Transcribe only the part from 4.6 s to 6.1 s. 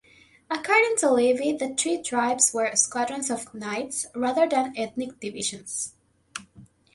ethnic divisions.